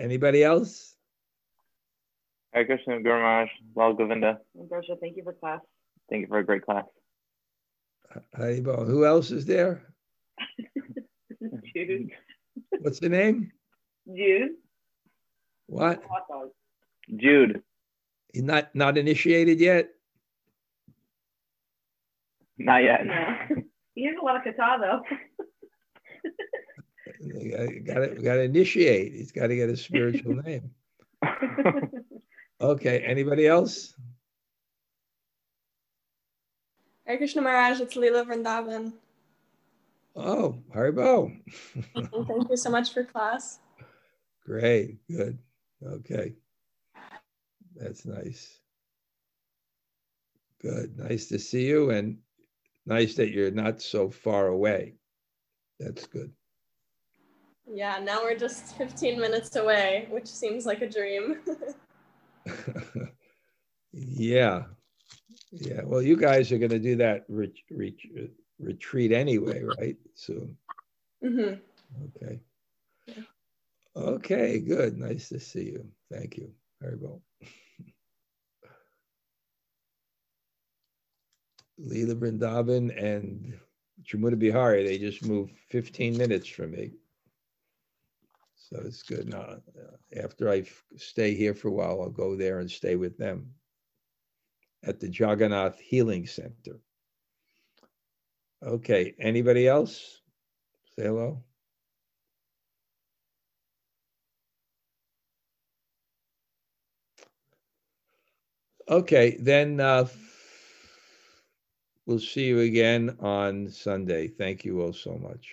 [0.00, 0.94] Anybody else?
[2.54, 4.38] Hare Krishna, Guru Maharaj, Lal Govinda.
[4.56, 5.60] Darsha, thank you for class.
[6.08, 6.84] Thank you for a great class.
[8.36, 8.86] Haribol.
[8.86, 9.82] Who else is there?
[11.74, 12.10] Jude.
[12.80, 13.52] What's the name?
[14.08, 14.52] Jude.
[15.66, 16.02] What?
[17.16, 17.62] Jude,
[18.32, 19.88] He's not not initiated yet?
[22.58, 23.06] not yet.
[23.06, 23.36] No.
[23.94, 25.02] He has a lot of kata though.
[27.86, 29.12] Got to got to initiate.
[29.14, 30.70] He's got to get a spiritual name.
[32.58, 33.00] Okay.
[33.00, 33.94] Anybody else?
[37.06, 38.92] Hare Krishna Maharaj, it's Leela Vrindavan.
[40.16, 41.36] Oh, Haribol.
[41.94, 43.60] Thank you so much for class.
[44.44, 44.96] Great.
[45.08, 45.38] Good.
[45.84, 46.34] Okay.
[47.76, 48.58] That's nice.
[50.60, 50.98] Good.
[50.98, 52.18] Nice to see you and
[52.86, 54.94] nice that you're not so far away.
[55.78, 56.32] That's good.
[57.72, 61.40] Yeah, now we're just 15 minutes away, which seems like a dream.
[63.92, 64.64] yeah.
[65.58, 65.82] Yeah.
[65.84, 69.96] Well, you guys are going to do that ret- ret- retreat anyway, right?
[70.14, 70.56] Soon.
[71.22, 71.54] hmm
[72.16, 72.40] Okay.
[73.96, 74.60] Okay.
[74.60, 74.98] Good.
[74.98, 75.86] Nice to see you.
[76.12, 76.52] Thank you.
[76.82, 77.20] Haribol.
[81.80, 83.58] Leela Vrindavan and
[84.02, 86.92] Jamuna Bihari, they just moved 15 minutes from me.
[88.56, 89.28] So it's good.
[89.28, 89.58] Now,
[90.22, 90.64] after I
[90.96, 93.50] stay here for a while, I'll go there and stay with them
[94.86, 96.80] at the Jagannath Healing Center.
[98.62, 100.22] Okay, anybody else?
[100.96, 101.42] Say hello.
[108.88, 110.06] Okay, then uh,
[112.06, 114.28] we'll see you again on Sunday.
[114.28, 115.52] Thank you all so much.